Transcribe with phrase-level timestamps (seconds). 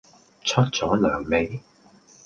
[0.43, 1.59] 出左糧未?